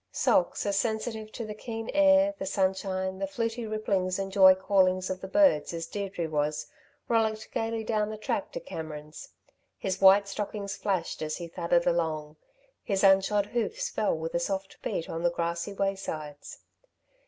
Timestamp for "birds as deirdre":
5.27-6.27